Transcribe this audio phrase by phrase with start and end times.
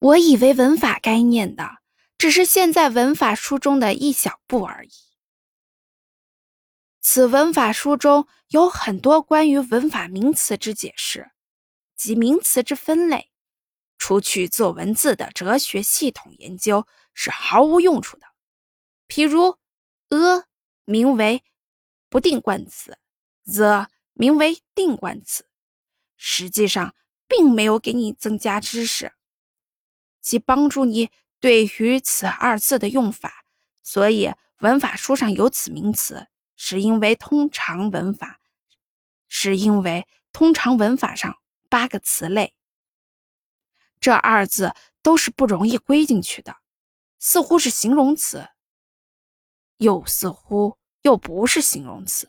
[0.00, 1.78] 我以为文法该念的
[2.16, 4.90] 只是现在文法书中的一小步而已。
[7.00, 11.30] 此文法书中有很多关于文法名词之解释
[11.96, 13.32] 及名词之分类，
[13.96, 18.26] 除去做文字的哲学系统研究是毫无用处的。
[19.08, 19.58] 譬如
[20.10, 20.44] ，a
[20.84, 21.42] 名为
[22.08, 22.98] 不定冠词
[23.44, 25.48] ，the 名为定冠词，
[26.16, 26.94] 实际上
[27.26, 29.12] 并没有给你增加知识，
[30.28, 33.44] 即帮助你对于此二字的用法。
[33.82, 36.28] 所以文法书上有此名词。
[36.60, 38.40] 是因为通常文法，
[39.28, 41.38] 是因为通常文法上
[41.68, 42.52] 八个词类，
[44.00, 46.56] 这二字都是不容易归进去的，
[47.20, 48.48] 似乎是形容词，
[49.76, 52.28] 又似乎又不是形容词，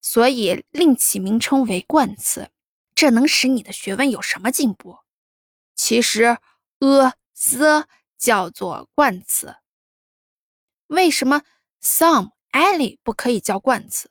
[0.00, 2.50] 所以另起名称为冠词。
[2.94, 5.00] 这能使你的学问有什么进步？
[5.76, 6.38] 其实
[6.80, 7.12] ，a、
[7.48, 9.56] the 叫做冠词，
[10.86, 11.42] 为什么
[11.82, 14.10] some、any 不可以叫冠词，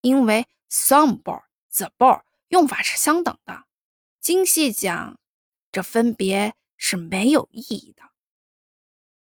[0.00, 3.64] 因为 some ball、the ball 用法是相等的。
[4.20, 5.20] 精细讲，
[5.70, 8.02] 这分别是没有意义的。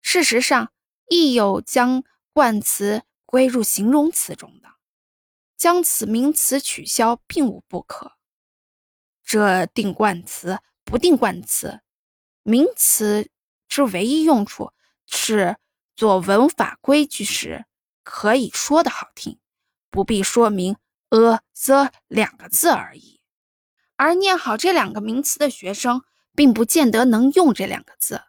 [0.02, 0.72] 事实上，
[1.08, 4.74] 亦有将冠词归入形容词中的，
[5.56, 8.16] 将此名词取消并无不可。
[9.22, 10.58] 这定冠词、
[10.88, 11.82] 不定冠词
[12.42, 13.28] 名词
[13.68, 14.72] 之唯一用处
[15.06, 15.58] 是
[15.94, 17.66] 做文法规矩时。
[18.02, 19.38] 可以说的好听，
[19.90, 20.76] 不必说明
[21.10, 23.20] a the 两个字而已。
[23.96, 26.02] 而念好这两个名词的学生，
[26.34, 28.22] 并不见得能用这两个字。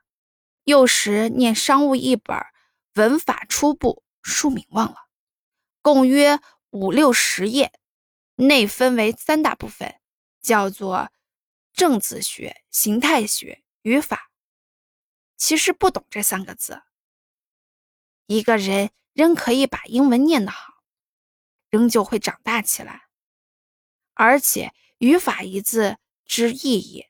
[0.66, 2.36] 幼时念商务一本
[2.96, 4.98] 《文法初步》，书名忘了，
[5.82, 7.72] 共约五六十页，
[8.36, 9.96] 内分为三大部分，
[10.42, 11.10] 叫做
[11.74, 14.32] 正字学、形态学、语法。
[15.38, 16.82] 其实不懂这三个字，
[18.28, 18.92] 一个人。
[19.14, 20.76] 仍可以把英文念得好，
[21.70, 23.10] 仍旧会长大起来。
[24.14, 27.08] 而且语法一字之意义，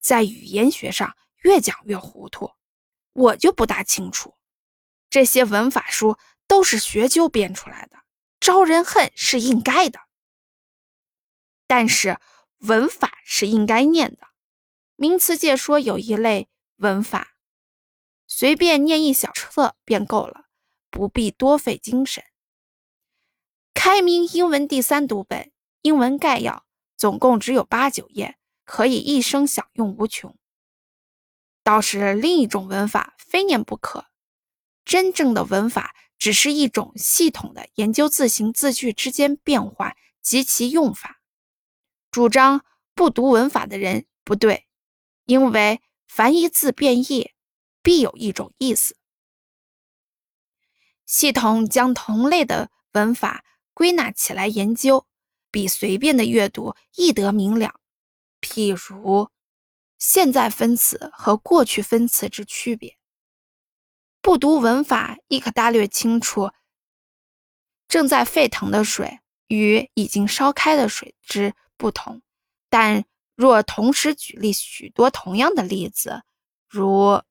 [0.00, 2.52] 在语言学上越讲越糊涂，
[3.14, 4.36] 我就不大清楚。
[5.08, 8.02] 这些文法书都是学究编出来的，
[8.38, 9.98] 招人恨是应该的。
[11.66, 12.20] 但是
[12.66, 14.28] 文法是应该念的。
[14.96, 17.36] 名词界说有一类文法，
[18.26, 20.46] 随便念一小册便够了。
[20.88, 22.24] 不必多费精神。
[23.74, 25.40] 开明英文第三读本
[25.82, 26.52] 《英文概要》
[26.96, 30.34] 总共只有八九页，可以一生享用无穷。
[31.62, 34.06] 倒是另一种文法，非念不可。
[34.86, 41.20] 真正的文法只是一种系统的研究字形字句之间变化及其用法。
[42.16, 44.66] 主张不读文法的人不对，
[45.26, 47.32] 因为凡一字变异，
[47.82, 48.96] 必有一种意思。
[51.04, 53.44] 系统将同类的文法
[53.74, 55.06] 归纳起来研究，
[55.50, 57.74] 比随便的阅读易得明了。
[58.40, 59.28] 譬如
[59.98, 62.96] 现在分词和过去分词之区别，
[64.22, 66.50] 不读文法亦可大略清楚。
[67.86, 72.22] 正在沸腾的水与已经烧开的水之不同。
[72.68, 73.04] 但
[73.34, 76.22] 若同时举例许多同样的例子，
[76.68, 77.22] 如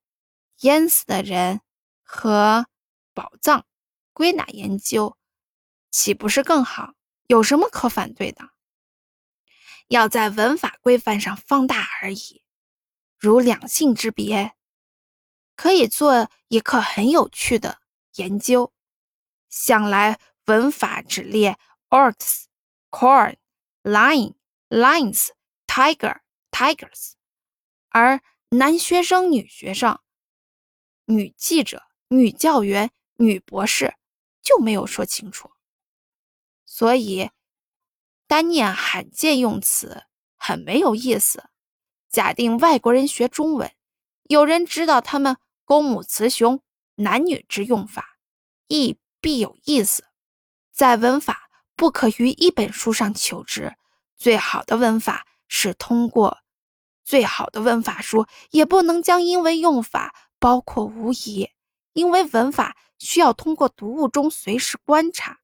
[0.62, 1.62] 淹死的人
[2.04, 2.68] 和。
[3.16, 3.66] 宝藏
[4.12, 5.16] 归纳研究，
[5.90, 6.96] 岂不是更好？
[7.28, 8.50] 有什么可反对的？
[9.88, 12.44] 要在文法规范上放大而已。
[13.18, 14.52] 如两性之别，
[15.56, 17.80] 可以做一课很有趣的
[18.16, 18.74] 研究。
[19.48, 21.58] 想来文法只列
[21.88, 22.48] ox、
[22.92, 23.38] corn、
[23.86, 24.34] lion、
[24.68, 25.30] lions、
[25.66, 26.20] tiger、
[26.52, 27.14] tigers，
[27.88, 28.20] 而
[28.50, 29.98] 男学生、女学生、
[31.06, 32.92] 女记者、女教员。
[33.18, 33.96] 女博士
[34.42, 35.50] 就没有说清楚，
[36.66, 37.32] 所以
[38.28, 40.04] 单念罕见用词
[40.36, 41.50] 很没有意思。
[42.10, 43.74] 假定外国人学中文，
[44.24, 46.62] 有人知道他们公母雌雄
[46.96, 48.18] 男女之用法，
[48.68, 50.10] 亦必有意思。
[50.74, 51.45] 在文法
[51.76, 53.76] 不可于一本书上求知，
[54.16, 56.40] 最好的文法是通过
[57.04, 61.50] 最好的文法书，也不能将英文用法包括无疑，
[61.94, 62.76] 因为文法。
[62.98, 65.42] 需要通过读物中随时观察，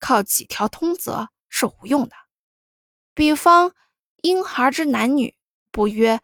[0.00, 2.16] 靠几条通则是无用的。
[3.14, 3.72] 比方，
[4.22, 5.36] 婴孩之男女
[5.70, 6.20] 不曰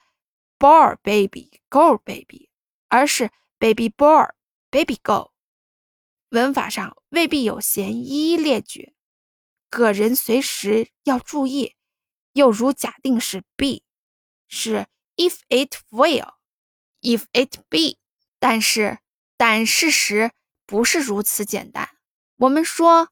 [0.59, 2.51] boy baby girl baby，
[2.89, 3.31] 而是
[3.61, 4.27] baby boy
[4.69, 5.31] baby girl。
[6.31, 8.96] 文法上未必有嫌一一列举，
[9.76, 11.76] 个人随时要注意。
[12.34, 13.84] 又如假定是 be，
[14.48, 14.88] 是
[15.18, 18.00] if it will，if it be。
[18.40, 19.00] 但是，
[19.36, 20.32] 但事实
[20.66, 21.90] 不是如此简单。
[22.38, 23.10] 我们说，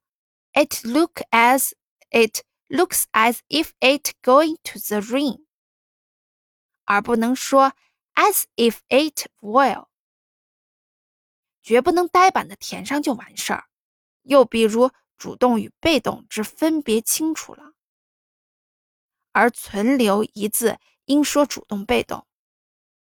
[0.54, 1.74] it look as
[2.10, 5.45] it looks as if it going to the rain，
[6.86, 7.74] 而不能说
[8.16, 9.88] as if it will。
[11.62, 13.66] 绝不能呆板的填上就完事儿。
[14.24, 17.72] 又比如， 主动与被动之分别清楚了，
[19.32, 22.26] 而存留一字应说主动被动，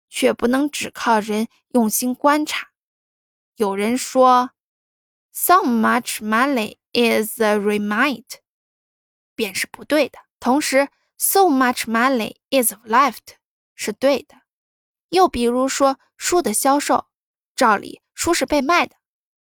[0.09, 2.69] 却不能只靠人用心观察。
[3.55, 4.51] 有人说
[5.31, 8.25] ，so much money is a remind，
[9.35, 10.19] 便是不对的。
[10.39, 13.35] 同时，so much money is left
[13.75, 14.35] 是对的。
[15.09, 17.07] 又比如说，书的销售，
[17.55, 18.01] 照理。
[18.13, 18.97] 书是被卖的，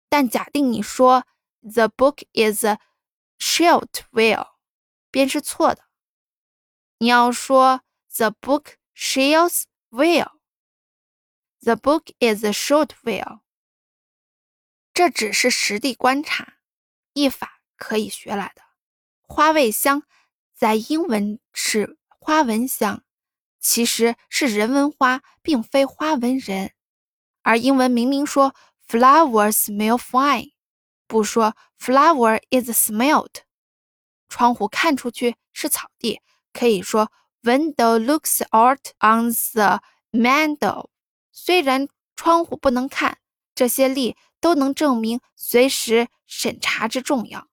[0.08, 1.26] 但假定你说
[1.62, 2.78] the book is a
[3.38, 4.56] shelved well，
[5.10, 5.84] 便是错的。
[6.98, 7.82] 你要说
[8.16, 13.40] the book shelves well，the book is a short well。
[14.92, 16.58] 这只是实地观察，
[17.14, 18.62] 译法可以学来的。
[19.22, 20.02] 花味香
[20.54, 23.02] 在英文是花纹香，
[23.58, 26.74] 其实是人文花，并非花纹人。
[27.42, 28.54] 而英文明明说
[28.86, 30.52] flowers smell fine，
[31.10, 33.42] 不说 flower is smelled。
[34.28, 36.20] 窗户看出去是草地，
[36.52, 37.10] 可以说
[37.42, 40.88] window looks out on the meadow。
[41.32, 43.18] 虽然窗户不能看，
[43.56, 47.48] 这些例都能证明随时审查之重要。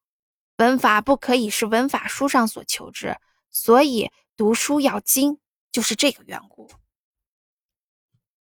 [0.58, 3.18] 文法不可以是文法书上所求之，
[3.50, 5.40] 所以读书要精，
[5.72, 6.70] 就是这个缘故。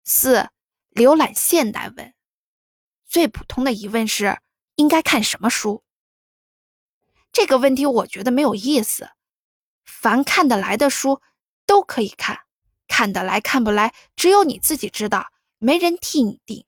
[0.05, 0.49] 四。
[0.93, 2.15] 浏览现代文，
[3.07, 4.41] 最普通的疑问是：
[4.81, 5.85] 应该看什么书？
[7.31, 9.11] 这个问题我觉得没有意思。
[9.85, 11.21] 凡看得来的书
[11.67, 12.41] 都可以看，
[12.89, 16.65] 看得来看不来，只有你自己知道，没人替你定。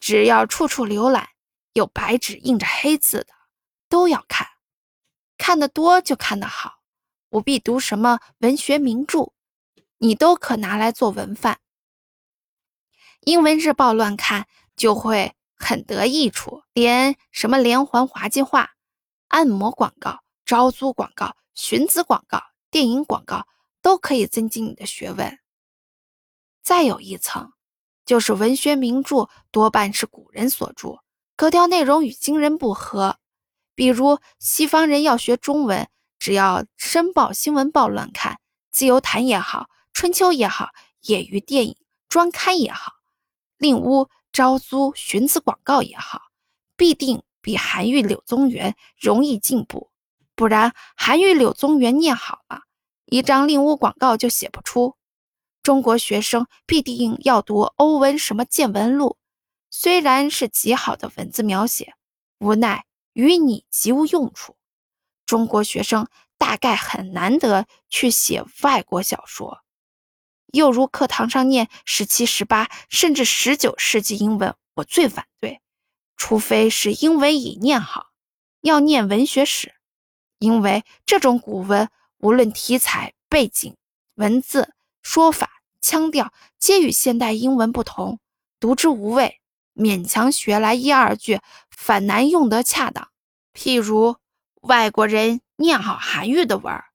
[0.00, 1.28] 只要处处浏览，
[1.74, 3.34] 有白纸印着黑字的，
[3.90, 4.48] 都要看。
[5.36, 6.78] 看得多就看得好，
[7.28, 9.34] 不必读什么文学名著，
[9.98, 11.60] 你都可拿来做文范。
[13.20, 18.70] 英文日报乱看就会很得益处，连什么连环滑稽话、
[19.28, 23.46] 按摩广告、招租广告、寻子广告、电影广告
[23.82, 25.38] 都可以增进你的学问。
[26.62, 27.52] 再有一层，
[28.04, 30.98] 就是文学名著多半是古人所著，
[31.36, 33.18] 格调内容与今人不合。
[33.74, 35.88] 比如西方人要学中文，
[36.18, 38.32] 只要《申报》《新闻报》乱看，
[38.70, 39.62] 《自由谈》也好，
[39.92, 40.70] 《春秋》也好，
[41.02, 41.76] 业余电影
[42.08, 42.92] 专刊也好。
[43.58, 46.20] 令屋招租寻子广告也好，
[46.76, 49.90] 必定比韩愈柳宗元容易进步。
[50.34, 52.64] 不然，韩愈柳宗元念好了，
[53.06, 54.94] 一张令屋广告就写不出。
[55.62, 59.16] 中国学生必定要读欧文什么《见闻录》，
[59.70, 61.94] 虽然是极好的文字描写，
[62.38, 62.84] 无奈
[63.14, 64.58] 与你极无用处。
[65.24, 66.06] 中国学生
[66.36, 69.62] 大概很难得去写外国小说。
[70.56, 75.60] 又如课堂上念十七、十八，甚至十九世纪英文，我最反对。
[76.16, 78.06] 除非是英文已念好，
[78.62, 79.74] 要念文学史，
[80.38, 83.76] 因为这种古文无论题材、背景、
[84.14, 84.72] 文字、
[85.02, 88.18] 说法、腔调，皆与现代英文不同，
[88.58, 89.40] 读之无味。
[89.74, 93.10] 勉强学来一二句，反难用得恰当。
[93.52, 94.16] 譬如
[94.62, 96.86] 外国人念好韩愈的文儿，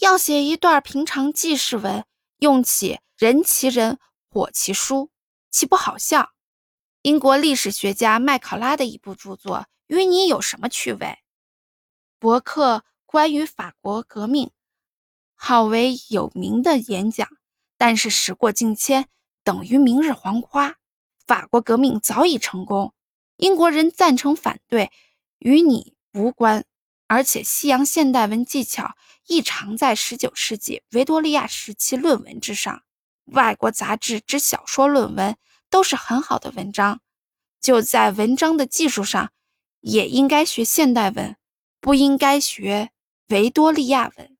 [0.00, 2.04] 要写一段平常记事文。
[2.38, 3.98] 用起人其人，
[4.30, 5.10] 火其书，
[5.50, 6.30] 岂不好笑？
[7.02, 11.18] 英国历史学家麦考拉的一部著作与你有什么趣味？
[12.20, 14.50] 伯克关于法国革命
[15.34, 17.28] 好为有名的演讲，
[17.76, 19.08] 但是时过境迁，
[19.42, 20.76] 等于明日黄花。
[21.26, 22.94] 法国革命早已成功，
[23.36, 24.90] 英国人赞成反对，
[25.38, 26.64] 与你无关。
[27.08, 28.94] 而且西洋现代文技巧
[29.26, 32.82] 亦常在十九世纪维多利亚时期论文之上，
[33.24, 35.36] 外国杂志之小说论文
[35.68, 37.00] 都是很好的文章。
[37.60, 39.32] 就在文章的技术上，
[39.80, 41.36] 也应该学现代文，
[41.80, 42.90] 不应该学
[43.28, 44.37] 维多利亚文。